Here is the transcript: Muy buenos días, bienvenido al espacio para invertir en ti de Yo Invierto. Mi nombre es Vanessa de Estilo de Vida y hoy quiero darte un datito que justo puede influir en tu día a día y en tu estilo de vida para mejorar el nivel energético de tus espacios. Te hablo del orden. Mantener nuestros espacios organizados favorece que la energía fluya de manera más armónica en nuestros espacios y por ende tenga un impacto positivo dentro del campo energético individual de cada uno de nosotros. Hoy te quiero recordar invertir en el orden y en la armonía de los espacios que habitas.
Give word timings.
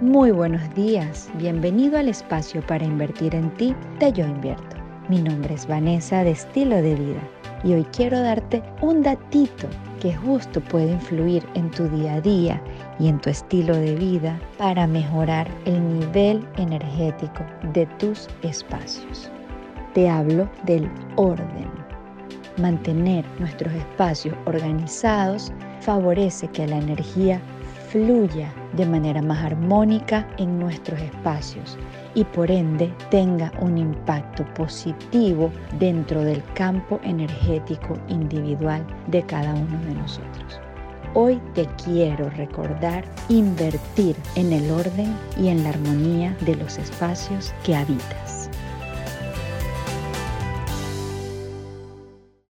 Muy 0.00 0.32
buenos 0.32 0.74
días, 0.74 1.30
bienvenido 1.34 1.98
al 1.98 2.08
espacio 2.08 2.60
para 2.66 2.84
invertir 2.84 3.32
en 3.32 3.48
ti 3.54 3.76
de 4.00 4.12
Yo 4.12 4.26
Invierto. 4.26 4.76
Mi 5.08 5.22
nombre 5.22 5.54
es 5.54 5.68
Vanessa 5.68 6.24
de 6.24 6.32
Estilo 6.32 6.74
de 6.74 6.96
Vida 6.96 7.20
y 7.62 7.74
hoy 7.74 7.84
quiero 7.92 8.18
darte 8.18 8.60
un 8.80 9.04
datito 9.04 9.68
que 10.00 10.12
justo 10.12 10.60
puede 10.60 10.90
influir 10.90 11.46
en 11.54 11.70
tu 11.70 11.88
día 11.90 12.14
a 12.14 12.20
día 12.20 12.60
y 12.98 13.06
en 13.06 13.20
tu 13.20 13.30
estilo 13.30 13.76
de 13.76 13.94
vida 13.94 14.36
para 14.58 14.88
mejorar 14.88 15.46
el 15.64 16.00
nivel 16.00 16.44
energético 16.56 17.44
de 17.72 17.86
tus 17.98 18.26
espacios. 18.42 19.30
Te 19.94 20.08
hablo 20.08 20.50
del 20.64 20.90
orden. 21.14 21.70
Mantener 22.56 23.24
nuestros 23.38 23.72
espacios 23.72 24.34
organizados 24.46 25.52
favorece 25.80 26.48
que 26.48 26.66
la 26.66 26.78
energía 26.78 27.40
fluya 27.94 28.52
de 28.72 28.86
manera 28.86 29.22
más 29.22 29.44
armónica 29.44 30.26
en 30.38 30.58
nuestros 30.58 31.00
espacios 31.00 31.78
y 32.16 32.24
por 32.24 32.50
ende 32.50 32.92
tenga 33.08 33.52
un 33.60 33.78
impacto 33.78 34.44
positivo 34.54 35.52
dentro 35.78 36.24
del 36.24 36.42
campo 36.54 36.98
energético 37.04 37.96
individual 38.08 38.84
de 39.06 39.22
cada 39.22 39.54
uno 39.54 39.78
de 39.86 39.94
nosotros. 39.94 40.60
Hoy 41.14 41.40
te 41.54 41.68
quiero 41.84 42.28
recordar 42.30 43.04
invertir 43.28 44.16
en 44.34 44.52
el 44.52 44.68
orden 44.72 45.16
y 45.40 45.46
en 45.46 45.62
la 45.62 45.68
armonía 45.68 46.36
de 46.40 46.56
los 46.56 46.78
espacios 46.78 47.54
que 47.62 47.76
habitas. 47.76 48.33